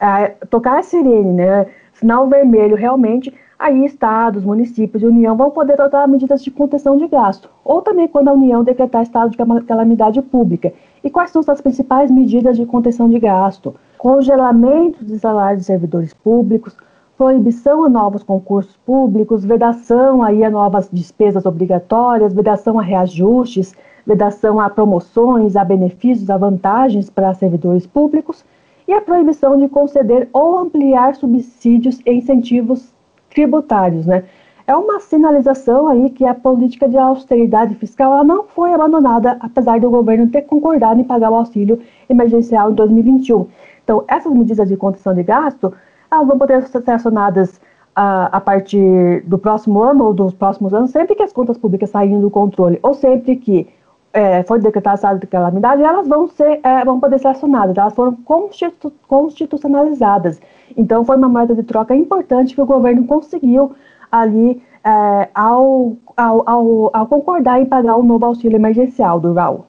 é 0.00 0.28
tocar 0.48 0.78
a 0.78 0.82
sirene, 0.82 1.34
né? 1.34 1.66
Sinal 1.92 2.26
vermelho 2.26 2.74
realmente, 2.74 3.34
aí 3.58 3.84
estados, 3.84 4.44
municípios 4.44 5.02
e 5.02 5.06
União 5.06 5.36
vão 5.36 5.50
poder 5.50 5.74
adotar 5.74 6.08
medidas 6.08 6.42
de 6.42 6.50
contenção 6.50 6.96
de 6.96 7.06
gasto. 7.08 7.50
Ou 7.64 7.82
também 7.82 8.08
quando 8.08 8.28
a 8.28 8.32
União 8.32 8.64
decretar 8.64 9.02
estado 9.02 9.30
de 9.30 9.36
calamidade 9.66 10.22
pública. 10.22 10.72
E 11.04 11.10
quais 11.10 11.30
são 11.30 11.42
as 11.46 11.60
principais 11.60 12.10
medidas 12.10 12.56
de 12.56 12.64
contenção 12.64 13.08
de 13.10 13.18
gasto? 13.18 13.74
Congelamento 13.98 15.04
de 15.04 15.18
salários 15.18 15.62
de 15.62 15.66
servidores 15.66 16.14
públicos, 16.14 16.76
proibição 17.16 17.84
a 17.84 17.88
novos 17.88 18.22
concursos 18.22 18.76
públicos, 18.86 19.44
vedação 19.44 20.22
aí 20.22 20.44
a 20.44 20.50
novas 20.50 20.88
despesas 20.90 21.44
obrigatórias, 21.44 22.32
vedação 22.32 22.78
a 22.78 22.82
reajustes, 22.82 23.74
vedação 24.06 24.60
a 24.60 24.70
promoções, 24.70 25.56
a 25.56 25.64
benefícios, 25.64 26.30
a 26.30 26.38
vantagens 26.38 27.10
para 27.10 27.34
servidores 27.34 27.86
públicos 27.86 28.44
e 28.86 28.92
a 28.92 29.02
proibição 29.02 29.58
de 29.58 29.68
conceder 29.68 30.28
ou 30.32 30.58
ampliar 30.58 31.16
subsídios 31.16 32.00
e 32.06 32.12
incentivos 32.12 32.94
tributários, 33.28 34.06
né? 34.06 34.24
É 34.66 34.76
uma 34.76 35.00
sinalização 35.00 35.88
aí 35.88 36.10
que 36.10 36.26
a 36.26 36.34
política 36.34 36.86
de 36.88 36.98
austeridade 36.98 37.74
fiscal 37.74 38.22
não 38.22 38.44
foi 38.44 38.72
abandonada, 38.74 39.38
apesar 39.40 39.80
do 39.80 39.88
governo 39.88 40.28
ter 40.28 40.42
concordado 40.42 41.00
em 41.00 41.04
pagar 41.04 41.30
o 41.30 41.36
auxílio 41.36 41.80
emergencial 42.08 42.70
em 42.70 42.74
2021. 42.74 43.46
Então, 43.88 44.04
essas 44.06 44.30
medidas 44.34 44.68
de 44.68 44.76
contenção 44.76 45.14
de 45.14 45.22
gasto, 45.22 45.72
elas 46.10 46.26
vão 46.26 46.38
poder 46.38 46.62
ser 46.64 46.90
acionadas 46.90 47.58
a, 47.96 48.26
a 48.36 48.38
partir 48.38 49.22
do 49.22 49.38
próximo 49.38 49.80
ano 49.80 50.04
ou 50.04 50.12
dos 50.12 50.34
próximos 50.34 50.74
anos, 50.74 50.90
sempre 50.90 51.14
que 51.14 51.22
as 51.22 51.32
contas 51.32 51.56
públicas 51.56 51.88
saírem 51.88 52.20
do 52.20 52.30
controle, 52.30 52.78
ou 52.82 52.92
sempre 52.92 53.36
que 53.36 53.66
é, 54.12 54.42
foi 54.42 54.60
decretada 54.60 54.96
estado 54.96 55.20
de 55.20 55.26
calamidade, 55.26 55.82
elas 55.82 56.06
vão, 56.06 56.28
ser, 56.28 56.60
é, 56.62 56.84
vão 56.84 57.00
poder 57.00 57.18
ser 57.18 57.28
acionadas, 57.28 57.78
elas 57.78 57.94
foram 57.94 58.12
constitu 58.12 58.92
constitucionalizadas. 59.06 60.38
Então, 60.76 61.02
foi 61.02 61.16
uma 61.16 61.28
moeda 61.30 61.54
de 61.54 61.62
troca 61.62 61.96
importante 61.96 62.54
que 62.54 62.60
o 62.60 62.66
governo 62.66 63.06
conseguiu 63.06 63.72
ali 64.12 64.62
é, 64.84 65.28
ao, 65.34 65.96
ao, 66.14 66.42
ao, 66.46 66.90
ao, 66.92 67.06
concordar 67.06 67.58
em 67.58 67.64
pagar 67.64 67.96
o 67.96 68.02
novo 68.02 68.26
auxílio 68.26 68.56
emergencial 68.56 69.18
do 69.18 69.32
Raul. 69.32 69.64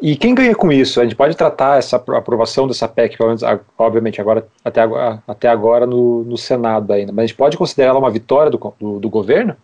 E 0.00 0.14
quem 0.16 0.34
ganha 0.34 0.54
com 0.54 0.70
isso? 0.70 1.00
A 1.00 1.04
gente 1.04 1.16
pode 1.16 1.36
tratar 1.36 1.78
essa 1.78 1.96
aprovação 1.96 2.68
dessa 2.68 2.86
PEC, 2.86 3.20
menos, 3.20 3.42
obviamente, 3.76 4.20
agora, 4.20 4.46
até 4.64 4.80
agora, 4.80 5.22
até 5.26 5.48
agora 5.48 5.86
no, 5.86 6.22
no 6.22 6.36
Senado 6.36 6.92
ainda, 6.92 7.12
mas 7.12 7.24
a 7.24 7.26
gente 7.26 7.36
pode 7.36 7.56
considerar 7.56 7.90
ela 7.90 7.98
uma 7.98 8.10
vitória 8.10 8.50
do, 8.50 8.74
do, 8.78 9.00
do 9.00 9.10
governo? 9.10 9.56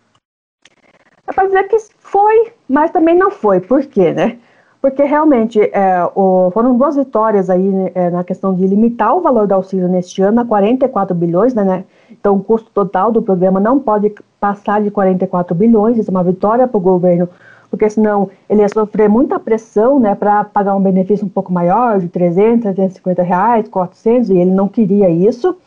É 1.27 1.33
para 1.33 1.45
dizer 1.45 1.63
que 1.63 1.77
foi, 1.99 2.51
mas 2.67 2.91
também 2.91 3.15
não 3.15 3.31
foi. 3.31 3.59
Por 3.59 3.83
quê, 3.85 4.11
né? 4.11 4.37
Porque 4.81 5.03
realmente 5.03 5.59
é, 5.59 6.07
o, 6.13 6.51
foram 6.51 6.77
duas 6.77 6.95
vitórias 6.95 7.49
aí 7.49 7.63
né, 7.63 7.91
é, 7.95 8.09
na 8.11 8.23
questão 8.23 8.53
de 8.53 8.67
limitar 8.67 9.15
o 9.15 9.21
valor 9.21 9.47
do 9.47 9.53
auxílio 9.53 9.87
neste 9.87 10.21
ano 10.21 10.41
a 10.41 10.45
44 10.45 11.15
bilhões, 11.15 11.55
né, 11.55 11.63
né? 11.63 11.85
Então 12.11 12.35
o 12.35 12.43
custo 12.43 12.69
total 12.71 13.11
do 13.11 13.21
programa 13.21 13.59
não 13.59 13.79
pode 13.79 14.13
passar 14.39 14.83
de 14.83 14.91
44 14.91 15.55
bilhões, 15.55 15.97
isso 15.97 16.11
é 16.11 16.13
uma 16.13 16.23
vitória 16.23 16.67
para 16.67 16.77
o 16.77 16.81
governo 16.81 17.27
porque 17.75 17.89
senão 17.89 18.29
ele 18.49 18.61
ia 18.61 18.69
sofrer 18.69 19.09
muita 19.09 19.37
pressão 19.37 19.99
né, 19.99 20.15
para 20.15 20.45
pagar 20.45 20.73
um 20.75 20.81
benefício 20.81 21.25
um 21.25 21.29
pouco 21.29 21.51
maior, 21.51 21.99
de 21.99 22.07
300, 22.07 22.61
350 22.73 23.21
reais, 23.21 23.67
400, 23.67 24.29
e 24.29 24.37
ele 24.37 24.51
não 24.51 24.69
queria 24.69 25.09
isso. 25.09 25.57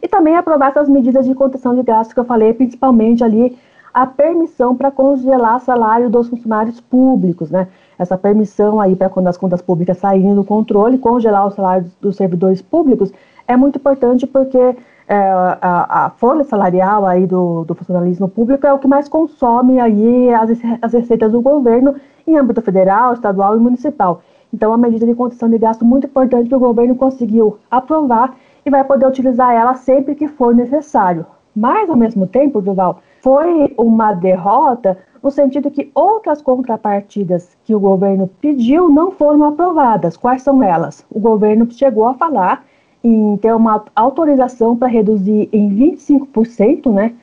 E 0.00 0.06
também 0.06 0.36
aprovar 0.36 0.70
essas 0.70 0.88
medidas 0.88 1.26
de 1.26 1.34
contenção 1.34 1.74
de 1.74 1.82
gastos 1.82 2.14
que 2.14 2.20
eu 2.20 2.24
falei, 2.24 2.54
principalmente 2.54 3.24
ali 3.24 3.58
a 3.92 4.06
permissão 4.06 4.76
para 4.76 4.92
congelar 4.92 5.58
salário 5.58 6.08
dos 6.08 6.28
funcionários 6.28 6.80
públicos, 6.80 7.50
né? 7.50 7.66
Essa 7.98 8.16
permissão 8.16 8.80
aí 8.80 8.94
para 8.94 9.08
quando 9.08 9.26
as 9.26 9.36
contas 9.36 9.60
públicas 9.60 9.98
saírem 9.98 10.34
do 10.34 10.44
controle, 10.44 10.98
congelar 10.98 11.48
o 11.48 11.50
salário 11.50 11.90
dos 12.00 12.14
servidores 12.14 12.62
públicos 12.62 13.10
é 13.48 13.56
muito 13.56 13.76
importante 13.78 14.24
porque 14.24 14.76
a, 15.14 16.06
a, 16.06 16.10
folha 16.10 16.42
salarial 16.42 17.06
aí 17.06 17.26
do, 17.26 17.64
do, 17.64 17.74
funcionalismo 17.74 18.28
público 18.28 18.66
é 18.66 18.72
o 18.72 18.78
que 18.78 18.88
mais 18.88 19.08
consome 19.08 19.78
aí 19.78 20.32
as, 20.34 20.50
as 20.82 20.92
receitas 20.92 21.30
do 21.30 21.40
governo 21.40 21.94
em 22.26 22.36
âmbito 22.36 22.60
federal, 22.60 23.12
estadual 23.12 23.56
e 23.56 23.60
municipal. 23.60 24.20
Então, 24.52 24.72
é 24.72 24.76
uma 24.76 24.88
medida 24.88 25.06
de 25.06 25.14
condição 25.14 25.48
de 25.48 25.58
gasto 25.58 25.84
muito 25.84 26.06
importante 26.06 26.48
que 26.48 26.54
o 26.54 26.58
governo 26.58 26.96
conseguiu 26.96 27.58
aprovar 27.70 28.36
e 28.64 28.70
vai 28.70 28.82
poder 28.82 29.06
utilizar 29.06 29.52
ela 29.52 29.74
sempre 29.74 30.14
que 30.14 30.26
for 30.26 30.54
necessário. 30.54 31.26
Mas, 31.54 31.88
ao 31.88 31.96
mesmo 31.96 32.26
tempo, 32.26 32.60
Duval, 32.60 33.00
foi 33.20 33.74
uma 33.78 34.12
derrota 34.12 34.98
no 35.22 35.30
sentido 35.30 35.70
que 35.70 35.90
outras 35.94 36.42
contrapartidas 36.42 37.56
que 37.64 37.74
o 37.74 37.80
governo 37.80 38.28
pediu 38.40 38.88
não 38.88 39.10
foram 39.10 39.44
aprovadas. 39.44 40.16
Quais 40.16 40.42
são 40.42 40.62
elas? 40.62 41.04
O 41.10 41.18
governo 41.18 41.70
chegou 41.70 42.06
a 42.06 42.14
falar 42.14 42.64
em 43.02 43.36
ter 43.36 43.54
uma 43.54 43.84
autorização 43.94 44.76
para 44.76 44.88
reduzir 44.88 45.48
em 45.52 45.68
25% 45.70 46.92
né, 46.92 47.14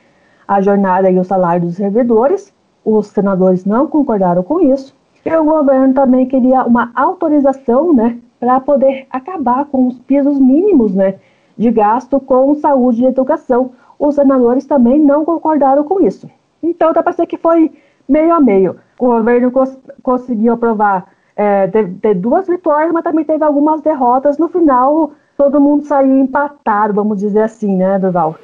a 0.46 0.60
jornada 0.60 1.10
e 1.10 1.18
o 1.18 1.24
salário 1.24 1.66
dos 1.66 1.76
servidores. 1.76 2.52
Os 2.84 3.08
senadores 3.08 3.64
não 3.64 3.86
concordaram 3.86 4.42
com 4.42 4.60
isso. 4.60 4.94
E 5.24 5.34
o 5.34 5.44
governo 5.44 5.94
também 5.94 6.26
queria 6.26 6.64
uma 6.64 6.90
autorização 6.94 7.94
né, 7.94 8.18
para 8.38 8.60
poder 8.60 9.06
acabar 9.10 9.64
com 9.64 9.88
os 9.88 9.98
pisos 10.00 10.38
mínimos 10.38 10.94
né, 10.94 11.14
de 11.56 11.70
gasto 11.70 12.20
com 12.20 12.54
saúde 12.56 13.02
e 13.02 13.06
educação. 13.06 13.70
Os 13.98 14.16
senadores 14.16 14.66
também 14.66 14.98
não 15.00 15.24
concordaram 15.24 15.84
com 15.84 16.00
isso. 16.00 16.28
Então, 16.62 16.92
dá 16.92 17.02
para 17.02 17.12
ser 17.12 17.26
que 17.26 17.38
foi 17.38 17.72
meio 18.08 18.34
a 18.34 18.40
meio. 18.40 18.76
O 18.98 19.06
governo 19.06 19.50
cons 19.50 19.78
conseguiu 20.02 20.52
aprovar 20.52 21.06
é, 21.36 21.66
duas 22.14 22.46
vitórias, 22.46 22.92
mas 22.92 23.02
também 23.02 23.24
teve 23.24 23.44
algumas 23.44 23.80
derrotas. 23.80 24.38
No 24.38 24.48
final, 24.48 25.12
todo 25.36 25.60
mundo 25.60 25.84
saiu 25.84 26.16
empatado, 26.18 26.94
vamos 26.94 27.18
dizer 27.18 27.42
assim, 27.42 27.76
né, 27.76 27.98
Durval? 27.98 28.38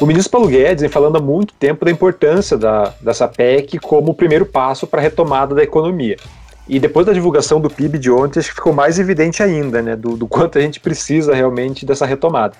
O 0.00 0.04
ministro 0.04 0.30
Paulo 0.30 0.48
Guedes 0.48 0.82
vem 0.82 0.90
falando 0.90 1.16
há 1.16 1.20
muito 1.20 1.54
tempo 1.54 1.84
da 1.84 1.90
importância 1.90 2.58
da, 2.58 2.92
dessa 3.00 3.26
PEC 3.26 3.78
como 3.78 4.12
o 4.12 4.14
primeiro 4.14 4.44
passo 4.44 4.86
para 4.86 5.00
a 5.00 5.02
retomada 5.02 5.54
da 5.54 5.62
economia. 5.62 6.16
E 6.68 6.78
depois 6.78 7.06
da 7.06 7.12
divulgação 7.12 7.60
do 7.60 7.70
PIB 7.70 7.98
de 7.98 8.10
ontem, 8.10 8.40
acho 8.40 8.50
que 8.50 8.56
ficou 8.56 8.74
mais 8.74 8.98
evidente 8.98 9.42
ainda, 9.42 9.80
né, 9.80 9.96
do, 9.96 10.16
do 10.16 10.26
quanto 10.26 10.58
a 10.58 10.60
gente 10.60 10.80
precisa 10.80 11.34
realmente 11.34 11.86
dessa 11.86 12.04
retomada. 12.04 12.54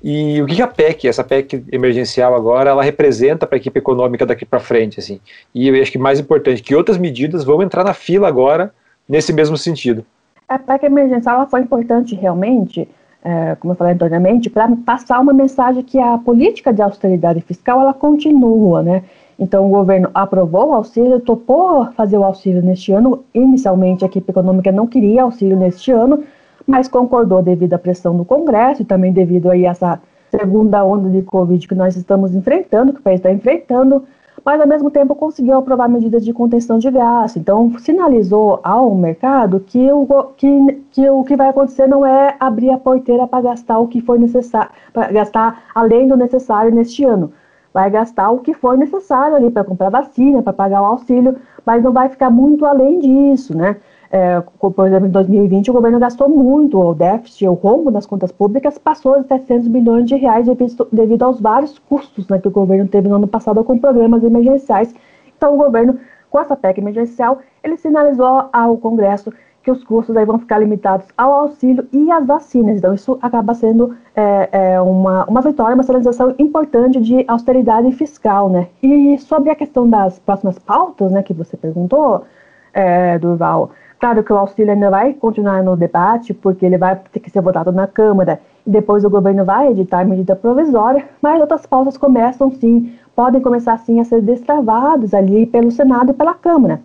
E 0.00 0.40
o 0.40 0.46
que 0.46 0.62
a 0.62 0.68
PEC, 0.68 1.08
essa 1.08 1.24
PEC 1.24 1.64
emergencial 1.72 2.32
agora, 2.34 2.70
ela 2.70 2.84
representa 2.84 3.44
para 3.44 3.56
a 3.56 3.58
equipe 3.58 3.78
econômica 3.78 4.24
daqui 4.24 4.44
para 4.44 4.60
frente, 4.60 5.00
assim? 5.00 5.18
E 5.52 5.66
eu 5.66 5.82
acho 5.82 5.90
que 5.90 5.98
mais 5.98 6.20
importante, 6.20 6.62
que 6.62 6.76
outras 6.76 6.96
medidas 6.96 7.42
vão 7.42 7.60
entrar 7.60 7.82
na 7.82 7.94
fila 7.94 8.28
agora 8.28 8.72
nesse 9.08 9.32
mesmo 9.32 9.56
sentido. 9.56 10.06
A 10.48 10.58
PEC 10.58 10.86
emergencial 10.86 11.36
ela 11.36 11.46
foi 11.46 11.60
importante 11.60 12.14
realmente, 12.14 12.88
é, 13.22 13.54
como 13.56 13.72
eu 13.72 13.76
falei 13.76 13.92
anteriormente, 13.92 14.48
para 14.48 14.66
passar 14.76 15.20
uma 15.20 15.32
mensagem 15.32 15.82
que 15.82 15.98
a 15.98 16.16
política 16.16 16.72
de 16.72 16.80
austeridade 16.80 17.42
fiscal 17.42 17.82
ela 17.82 17.92
continua, 17.92 18.82
né? 18.82 19.02
Então 19.38 19.66
o 19.66 19.68
governo 19.68 20.08
aprovou 20.14 20.70
o 20.70 20.72
auxílio, 20.72 21.20
topou 21.20 21.92
fazer 21.92 22.16
o 22.16 22.24
auxílio 22.24 22.62
neste 22.62 22.92
ano. 22.92 23.24
Inicialmente 23.34 24.04
a 24.04 24.08
equipe 24.08 24.30
econômica 24.30 24.72
não 24.72 24.86
queria 24.86 25.22
auxílio 25.22 25.56
neste 25.56 25.92
ano, 25.92 26.24
mas 26.66 26.88
concordou 26.88 27.42
devido 27.42 27.74
à 27.74 27.78
pressão 27.78 28.16
do 28.16 28.24
Congresso 28.24 28.80
e 28.80 28.86
também 28.86 29.12
devido 29.12 29.50
aí 29.50 29.66
a 29.66 29.70
essa 29.70 30.00
segunda 30.30 30.82
onda 30.82 31.10
de 31.10 31.22
Covid 31.22 31.68
que 31.68 31.74
nós 31.74 31.94
estamos 31.94 32.34
enfrentando, 32.34 32.94
que 32.94 33.00
o 33.00 33.02
país 33.02 33.20
está 33.20 33.30
enfrentando 33.30 34.02
mas 34.48 34.62
ao 34.62 34.66
mesmo 34.66 34.90
tempo 34.90 35.14
conseguiu 35.14 35.58
aprovar 35.58 35.90
medidas 35.90 36.24
de 36.24 36.32
contenção 36.32 36.78
de 36.78 36.90
gasto. 36.90 37.38
Então, 37.38 37.70
sinalizou 37.80 38.60
ao 38.62 38.94
mercado 38.94 39.60
que 39.60 39.92
o 39.92 40.06
que, 40.38 40.82
que, 40.90 41.10
o 41.10 41.22
que 41.22 41.36
vai 41.36 41.50
acontecer 41.50 41.86
não 41.86 42.06
é 42.06 42.34
abrir 42.40 42.70
a 42.70 42.78
porteira 42.78 43.26
para 43.26 43.42
gastar 43.42 43.78
o 43.78 43.86
que 43.86 44.00
for 44.00 44.18
necessário, 44.18 44.70
para 44.90 45.12
gastar 45.12 45.64
além 45.74 46.08
do 46.08 46.16
necessário 46.16 46.74
neste 46.74 47.04
ano. 47.04 47.30
Vai 47.74 47.90
gastar 47.90 48.30
o 48.30 48.38
que 48.38 48.54
for 48.54 48.78
necessário 48.78 49.36
ali 49.36 49.50
para 49.50 49.64
comprar 49.64 49.90
vacina, 49.90 50.42
para 50.42 50.54
pagar 50.54 50.80
o 50.80 50.86
auxílio, 50.86 51.36
mas 51.66 51.82
não 51.82 51.92
vai 51.92 52.08
ficar 52.08 52.30
muito 52.30 52.64
além 52.64 53.00
disso, 53.00 53.54
né? 53.54 53.76
É, 54.10 54.40
por 54.40 54.86
exemplo, 54.86 55.06
em 55.06 55.10
2020 55.10 55.70
o 55.70 55.74
governo 55.74 55.98
gastou 55.98 56.30
muito, 56.30 56.80
o 56.80 56.94
déficit, 56.94 57.46
o 57.46 57.52
rombo 57.52 57.90
nas 57.90 58.06
contas 58.06 58.32
públicas 58.32 58.78
passou 58.78 59.20
de 59.20 59.28
700 59.28 59.68
bilhões 59.68 60.06
de 60.06 60.16
reais 60.16 60.46
devido, 60.46 60.88
devido 60.90 61.22
aos 61.24 61.38
vários 61.40 61.78
custos 61.78 62.26
né, 62.28 62.38
que 62.38 62.48
o 62.48 62.50
governo 62.50 62.88
teve 62.88 63.06
no 63.06 63.16
ano 63.16 63.28
passado 63.28 63.62
com 63.62 63.78
programas 63.78 64.24
emergenciais. 64.24 64.94
Então 65.36 65.54
o 65.54 65.58
governo, 65.58 65.98
com 66.30 66.40
essa 66.40 66.56
PEC 66.56 66.80
emergencial, 66.80 67.38
ele 67.62 67.76
sinalizou 67.76 68.48
ao 68.50 68.78
Congresso 68.78 69.30
que 69.62 69.70
os 69.70 69.84
custos 69.84 70.16
aí 70.16 70.24
vão 70.24 70.38
ficar 70.38 70.58
limitados 70.58 71.06
ao 71.14 71.30
auxílio 71.30 71.86
e 71.92 72.10
às 72.10 72.26
vacinas. 72.26 72.78
Então 72.78 72.94
isso 72.94 73.18
acaba 73.20 73.52
sendo 73.52 73.94
é, 74.16 74.48
é, 74.50 74.80
uma, 74.80 75.26
uma 75.26 75.42
vitória, 75.42 75.74
uma 75.74 75.82
sinalização 75.82 76.34
importante 76.38 76.98
de 76.98 77.22
austeridade 77.28 77.92
fiscal. 77.92 78.48
Né? 78.48 78.68
E 78.82 79.18
sobre 79.18 79.50
a 79.50 79.54
questão 79.54 79.86
das 79.86 80.18
próximas 80.18 80.58
pautas 80.58 81.12
né, 81.12 81.22
que 81.22 81.34
você 81.34 81.54
perguntou, 81.58 82.24
é, 82.72 83.18
Durval, 83.18 83.72
Claro 83.98 84.22
que 84.22 84.32
o 84.32 84.36
auxílio 84.36 84.72
ainda 84.72 84.90
vai 84.90 85.12
continuar 85.12 85.62
no 85.64 85.76
debate, 85.76 86.32
porque 86.32 86.64
ele 86.64 86.78
vai 86.78 87.00
ter 87.12 87.18
que 87.18 87.30
ser 87.30 87.40
votado 87.40 87.72
na 87.72 87.86
Câmara 87.88 88.40
e 88.64 88.70
depois 88.70 89.04
o 89.04 89.10
governo 89.10 89.44
vai 89.44 89.72
editar 89.72 90.04
medida 90.04 90.36
provisória, 90.36 91.04
mas 91.20 91.40
outras 91.40 91.66
pautas 91.66 91.96
começam 91.96 92.48
sim, 92.52 92.92
podem 93.16 93.40
começar 93.40 93.76
sim 93.78 93.98
a 93.98 94.04
ser 94.04 94.22
destravadas 94.22 95.12
ali 95.14 95.46
pelo 95.46 95.72
Senado 95.72 96.12
e 96.12 96.14
pela 96.14 96.32
Câmara. 96.32 96.80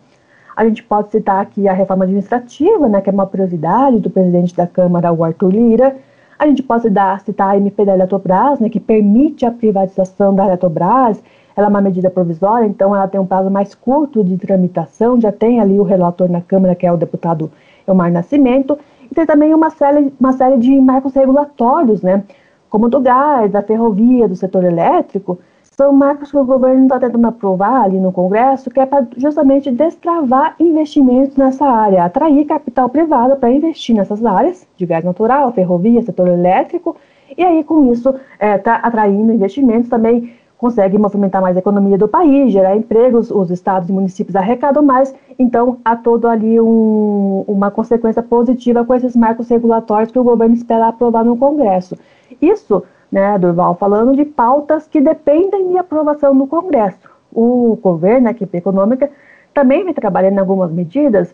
A 0.55 0.65
gente 0.65 0.81
pode 0.83 1.11
citar 1.11 1.39
aqui 1.39 1.67
a 1.67 1.73
reforma 1.73 2.05
administrativa, 2.05 2.87
né, 2.87 2.99
que 2.99 3.11
é 3.11 3.13
uma 3.13 3.27
prioridade 3.27 3.99
do 3.99 4.09
presidente 4.09 4.55
da 4.55 4.65
Câmara, 4.65 5.13
o 5.13 5.23
Arthur 5.23 5.51
Lira. 5.51 5.95
A 6.39 6.47
gente 6.47 6.63
pode 6.63 6.83
citar, 6.83 7.19
citar 7.21 7.49
a 7.49 7.57
MP 7.57 7.85
da 7.85 7.93
Eletrobras, 7.93 8.59
né, 8.59 8.69
que 8.69 8.79
permite 8.79 9.45
a 9.45 9.51
privatização 9.51 10.33
da 10.33 10.45
Eletrobras 10.45 11.21
ela 11.55 11.67
é 11.67 11.69
uma 11.69 11.81
medida 11.81 12.09
provisória, 12.09 12.65
então 12.65 12.95
ela 12.95 13.07
tem 13.07 13.19
um 13.19 13.25
prazo 13.25 13.49
mais 13.49 13.75
curto 13.75 14.23
de 14.23 14.37
tramitação, 14.37 15.19
já 15.19 15.31
tem 15.31 15.59
ali 15.59 15.79
o 15.79 15.83
relator 15.83 16.29
na 16.29 16.41
Câmara, 16.41 16.75
que 16.75 16.85
é 16.85 16.91
o 16.91 16.97
deputado 16.97 17.51
Elmar 17.87 18.11
Nascimento, 18.11 18.77
e 19.11 19.15
tem 19.15 19.25
também 19.25 19.53
uma 19.53 19.69
série, 19.69 20.13
uma 20.19 20.33
série 20.33 20.57
de 20.57 20.79
marcos 20.81 21.13
regulatórios, 21.13 22.01
né, 22.01 22.23
como 22.69 22.89
do 22.89 22.99
gás, 22.99 23.51
da 23.51 23.61
ferrovia, 23.61 24.27
do 24.27 24.35
setor 24.35 24.63
elétrico, 24.63 25.37
são 25.75 25.91
marcos 25.91 26.29
que 26.29 26.37
o 26.37 26.45
governo 26.45 26.83
está 26.83 26.99
tentando 26.99 27.25
aprovar 27.25 27.83
ali 27.83 27.99
no 27.99 28.11
Congresso, 28.11 28.69
que 28.69 28.79
é 28.79 28.85
para 28.85 29.07
justamente 29.17 29.71
destravar 29.71 30.55
investimentos 30.59 31.35
nessa 31.35 31.65
área, 31.65 32.03
atrair 32.03 32.45
capital 32.45 32.89
privado 32.89 33.35
para 33.37 33.51
investir 33.51 33.95
nessas 33.95 34.23
áreas 34.23 34.67
de 34.77 34.85
gás 34.85 35.03
natural, 35.03 35.51
ferrovia, 35.51 36.01
setor 36.03 36.27
elétrico, 36.27 36.95
e 37.35 37.43
aí 37.43 37.63
com 37.63 37.91
isso 37.91 38.13
está 38.39 38.73
é, 38.75 38.79
atraindo 38.83 39.33
investimentos 39.33 39.89
também 39.89 40.33
consegue 40.63 40.97
movimentar 40.97 41.41
mais 41.41 41.57
a 41.57 41.59
economia 41.59 41.97
do 41.97 42.07
país, 42.07 42.53
gerar 42.53 42.73
empregos, 42.73 43.29
os 43.29 43.51
estados 43.51 43.89
e 43.89 43.91
municípios 43.91 44.33
arrecadam 44.33 44.81
mais, 44.81 45.13
então 45.37 45.79
há 45.83 45.93
todo 45.93 46.25
ali 46.25 46.57
um, 46.57 47.43
uma 47.45 47.69
consequência 47.69 48.23
positiva 48.23 48.85
com 48.85 48.95
esses 48.95 49.13
marcos 49.13 49.49
regulatórios 49.49 50.09
que 50.09 50.17
o 50.17 50.23
governo 50.23 50.55
espera 50.55 50.87
aprovar 50.87 51.25
no 51.25 51.35
Congresso. 51.35 51.97
Isso, 52.41 52.81
né, 53.11 53.37
Durval, 53.37 53.75
falando 53.75 54.15
de 54.15 54.23
pautas 54.23 54.87
que 54.87 55.01
dependem 55.01 55.67
de 55.67 55.77
aprovação 55.77 56.33
no 56.33 56.47
Congresso. 56.47 57.09
O 57.29 57.77
governo, 57.83 58.29
a 58.29 58.31
equipe 58.31 58.57
econômica, 58.57 59.11
também 59.53 59.83
vem 59.83 59.93
trabalhando 59.93 60.37
em 60.37 60.39
algumas 60.39 60.71
medidas 60.71 61.33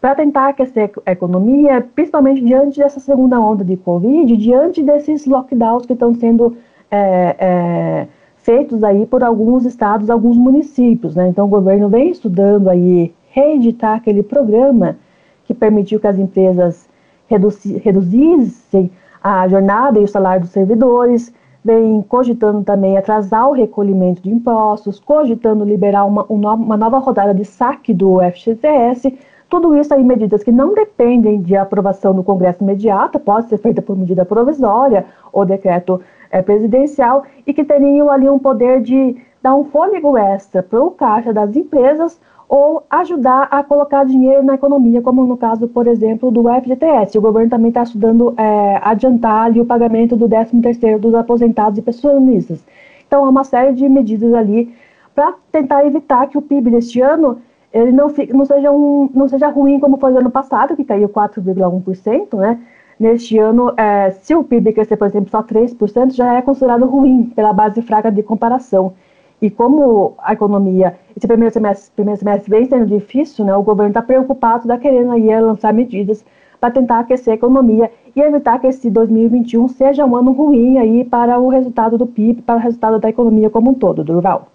para 0.00 0.14
tentar 0.14 0.48
aquecer 0.48 0.90
a 1.04 1.12
economia, 1.12 1.86
principalmente 1.94 2.42
diante 2.42 2.78
dessa 2.78 2.98
segunda 2.98 3.38
onda 3.38 3.62
de 3.62 3.76
Covid, 3.76 4.34
diante 4.38 4.82
desses 4.82 5.26
lockdowns 5.26 5.84
que 5.84 5.92
estão 5.92 6.14
sendo 6.14 6.56
é, 6.90 7.36
é, 7.38 8.06
feitos 8.50 8.82
aí 8.82 9.06
por 9.06 9.22
alguns 9.22 9.64
estados, 9.64 10.10
alguns 10.10 10.36
municípios. 10.36 11.14
Né? 11.14 11.28
Então, 11.28 11.46
o 11.46 11.48
governo 11.48 11.88
vem 11.88 12.10
estudando 12.10 12.68
aí 12.68 13.14
reeditar 13.30 13.96
aquele 13.96 14.24
programa 14.24 14.96
que 15.44 15.54
permitiu 15.54 16.00
que 16.00 16.08
as 16.08 16.18
empresas 16.18 16.88
reduzissem 17.84 18.90
a 19.22 19.46
jornada 19.46 20.00
e 20.00 20.04
o 20.04 20.08
salário 20.08 20.40
dos 20.42 20.50
servidores, 20.50 21.32
vem 21.64 22.02
cogitando 22.02 22.64
também 22.64 22.98
atrasar 22.98 23.48
o 23.48 23.52
recolhimento 23.52 24.20
de 24.20 24.30
impostos, 24.30 24.98
cogitando 24.98 25.64
liberar 25.64 26.04
uma, 26.06 26.24
uma 26.24 26.76
nova 26.76 26.98
rodada 26.98 27.32
de 27.32 27.44
saque 27.44 27.94
do 27.94 28.18
FGTS, 28.32 29.16
tudo 29.48 29.76
isso 29.76 29.94
aí 29.94 30.02
medidas 30.02 30.42
que 30.42 30.50
não 30.50 30.74
dependem 30.74 31.40
de 31.40 31.56
aprovação 31.56 32.14
do 32.14 32.24
Congresso 32.24 32.64
imediata, 32.64 33.18
pode 33.18 33.48
ser 33.48 33.58
feita 33.58 33.80
por 33.82 33.96
medida 33.96 34.24
provisória 34.24 35.04
ou 35.32 35.44
decreto 35.44 36.00
é, 36.30 36.40
presidencial 36.42 37.24
e 37.46 37.52
que 37.52 37.64
teriam 37.64 38.10
ali 38.10 38.28
um 38.28 38.38
poder 38.38 38.80
de 38.80 39.16
dar 39.42 39.54
um 39.54 39.64
fôlego 39.64 40.16
extra 40.16 40.62
para 40.62 40.82
o 40.82 40.90
caixa 40.90 41.32
das 41.32 41.56
empresas 41.56 42.20
ou 42.48 42.82
ajudar 42.90 43.46
a 43.50 43.62
colocar 43.62 44.04
dinheiro 44.04 44.42
na 44.42 44.54
economia, 44.54 45.00
como 45.00 45.24
no 45.24 45.36
caso, 45.36 45.68
por 45.68 45.86
exemplo, 45.86 46.32
do 46.32 46.48
FGTS. 46.48 47.16
O 47.16 47.20
governo 47.20 47.48
também 47.48 47.68
está 47.68 47.84
estudando 47.84 48.34
é, 48.36 48.80
adiantar 48.82 49.44
ali, 49.44 49.60
o 49.60 49.64
pagamento 49.64 50.16
do 50.16 50.28
13º 50.28 50.98
dos 50.98 51.14
aposentados 51.14 51.78
e 51.78 51.82
pensionistas. 51.82 52.58
Então, 53.06 53.24
há 53.24 53.28
uma 53.28 53.44
série 53.44 53.72
de 53.72 53.88
medidas 53.88 54.34
ali 54.34 54.74
para 55.14 55.34
tentar 55.52 55.86
evitar 55.86 56.26
que 56.26 56.36
o 56.36 56.42
PIB 56.42 56.70
deste 56.70 57.00
ano 57.00 57.40
ele 57.72 57.92
não, 57.92 58.08
fique, 58.08 58.32
não, 58.32 58.44
seja 58.44 58.72
um, 58.72 59.08
não 59.14 59.28
seja 59.28 59.48
ruim 59.48 59.78
como 59.78 59.96
foi 59.96 60.10
no 60.10 60.18
ano 60.18 60.30
passado, 60.30 60.74
que 60.74 60.84
caiu 60.84 61.08
4,1%, 61.08 62.36
né? 62.36 62.58
Neste 63.00 63.38
ano, 63.38 63.72
é, 63.78 64.10
se 64.10 64.34
o 64.34 64.44
PIB 64.44 64.74
crescer, 64.74 64.98
por 64.98 65.06
exemplo, 65.06 65.30
só 65.30 65.42
3%, 65.42 66.12
já 66.12 66.34
é 66.34 66.42
considerado 66.42 66.84
ruim 66.84 67.32
pela 67.34 67.50
base 67.50 67.80
fraca 67.80 68.12
de 68.12 68.22
comparação. 68.22 68.92
E 69.40 69.48
como 69.48 70.16
a 70.18 70.34
economia, 70.34 70.94
esse 71.16 71.26
primeiro 71.26 71.50
semestre, 71.50 71.90
primeiro 71.96 72.18
semestre 72.18 72.50
vem 72.50 72.66
sendo 72.66 72.84
difícil, 72.84 73.46
né, 73.46 73.56
o 73.56 73.62
governo 73.62 73.88
está 73.88 74.02
preocupado, 74.02 74.64
está 74.64 74.76
querendo 74.76 75.12
aí 75.12 75.40
lançar 75.40 75.72
medidas 75.72 76.22
para 76.60 76.70
tentar 76.70 76.98
aquecer 76.98 77.32
a 77.32 77.36
economia 77.36 77.90
e 78.14 78.20
evitar 78.20 78.58
que 78.58 78.66
esse 78.66 78.90
2021 78.90 79.66
seja 79.68 80.04
um 80.04 80.14
ano 80.14 80.32
ruim 80.32 80.76
aí 80.76 81.02
para 81.02 81.38
o 81.38 81.48
resultado 81.48 81.96
do 81.96 82.06
PIB, 82.06 82.42
para 82.42 82.56
o 82.56 82.62
resultado 82.62 82.98
da 82.98 83.08
economia 83.08 83.48
como 83.48 83.70
um 83.70 83.74
todo, 83.74 84.04
Durval. 84.04 84.48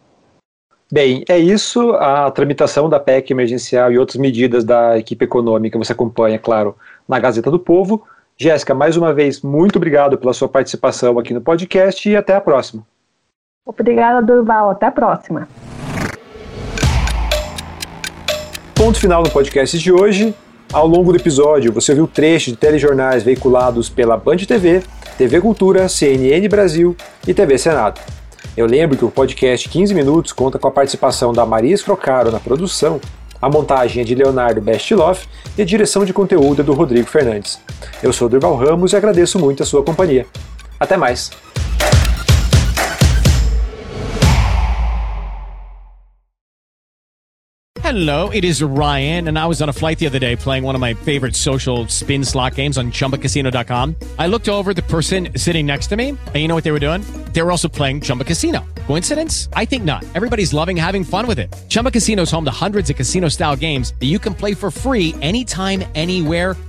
Bem, 0.92 1.24
é 1.28 1.40
isso. 1.40 1.94
A 1.94 2.30
tramitação 2.30 2.88
da 2.88 3.00
PEC 3.00 3.32
emergencial 3.32 3.92
e 3.92 3.98
outras 3.98 4.18
medidas 4.18 4.64
da 4.64 5.00
equipe 5.00 5.26
econômica 5.26 5.80
você 5.80 5.94
acompanha, 5.94 6.38
claro, 6.38 6.76
na 7.10 7.20
Gazeta 7.20 7.50
do 7.50 7.58
Povo. 7.58 8.04
Jéssica, 8.38 8.74
mais 8.74 8.98
uma 8.98 9.14
vez, 9.14 9.42
muito 9.42 9.78
obrigado 9.78 10.18
pela 10.18 10.34
sua 10.34 10.50
participação 10.50 11.18
aqui 11.18 11.34
no 11.34 11.40
podcast 11.40 12.10
e 12.10 12.18
até 12.18 12.36
a 12.36 12.42
próxima. 12.42 12.86
Obrigada, 13.66 14.22
Durval. 14.22 14.72
Até 14.72 14.88
a 14.88 14.92
próxima. 14.92 15.48
Ponto 18.76 19.00
final 19.00 19.24
no 19.24 19.30
podcast 19.30 19.80
de 19.80 19.90
hoje. 19.90 20.36
Ao 20.74 20.86
longo 20.86 21.14
do 21.14 21.18
episódio, 21.18 21.72
você 21.72 21.96
viu 21.96 22.08
trechos 22.08 22.52
de 22.52 22.60
telejornais 22.60 23.24
veiculados 23.24 23.90
pela 23.90 24.18
Band 24.18 24.38
TV, 24.38 24.84
TV 25.18 25.40
Cultura, 25.40 25.88
CNN 25.88 26.46
Brasil 26.50 26.94
e 27.26 27.34
TV 27.34 27.58
Senado. 27.58 28.02
Eu 28.58 28.66
lembro 28.66 28.98
que 28.98 29.06
o 29.06 29.12
podcast 29.12 29.70
15 29.70 29.94
Minutos 29.94 30.34
conta 30.34 30.60
com 30.60 30.68
a 30.68 30.72
participação 30.72 31.32
da 31.32 31.46
Maria 31.46 31.74
Escrocaro 31.74 32.32
na 32.32 32.40
produção, 32.42 33.00
a 33.42 33.50
montagem 33.50 34.02
é 34.02 34.06
de 34.06 34.16
Leonardo 34.16 34.60
Bestloff 34.60 35.28
e 35.58 35.62
a 35.62 35.66
direção 35.66 36.04
de 36.04 36.12
conteúdo 36.12 36.62
é 36.62 36.66
do 36.66 36.74
Rodrigo 36.74 37.08
Fernandes. 37.08 37.60
Eu 38.02 38.14
sou 38.14 38.30
Durval 38.30 38.56
Ramos 38.56 38.94
e 38.94 38.96
agradeço 38.96 39.40
muito 39.40 39.64
a 39.64 39.66
sua 39.66 39.84
companhia. 39.84 40.26
Até 40.80 40.98
mais! 40.98 41.32
Hello, 47.86 48.30
it 48.32 48.44
is 48.44 48.64
Ryan, 48.64 49.28
and 49.30 49.38
I 49.38 49.46
was 49.46 49.62
on 49.62 49.70
a 49.70 49.72
flight 49.72 50.00
the 50.00 50.08
other 50.08 50.18
day 50.18 50.36
playing 50.36 50.64
one 50.64 50.74
of 50.74 50.82
my 50.82 50.96
favorite 50.96 51.36
social 51.36 51.88
spin 51.88 52.26
slot 52.26 52.56
games 52.56 52.80
on 52.80 52.92
chumbacasino.com. 52.92 53.96
I 54.18 54.26
looked 54.26 54.50
over 54.50 54.74
the 54.74 54.82
person 54.82 55.30
sitting 55.38 55.68
next 55.68 55.88
to 55.92 55.96
me, 55.96 56.10
and 56.10 56.36
you 56.36 56.48
know 56.48 56.56
what 56.56 56.64
they 56.64 56.72
were 56.72 56.80
doing? 56.80 57.04
They 57.32 57.44
were 57.44 57.52
also 57.52 57.70
playing 57.70 58.02
Chumba 58.02 58.24
Casino. 58.24 58.66
Coincidence? 58.88 59.50
I 59.54 59.66
think 59.66 59.84
not. 59.84 60.04
Everybody's 60.16 60.52
loving 60.52 60.76
having 60.76 61.04
fun 61.04 61.28
with 61.28 61.38
it. 61.38 61.56
Chumba 61.70 61.92
Casino 61.92 62.24
is 62.24 62.32
home 62.32 62.44
to 62.46 62.52
hundreds 62.66 62.90
of 62.90 62.96
casino 62.96 63.30
style 63.30 63.56
games 63.56 63.94
that 64.00 64.08
you 64.08 64.18
can 64.18 64.34
play 64.34 64.56
for 64.56 64.72
free 64.72 65.14
anytime, 65.22 65.84
anywhere, 65.94 66.58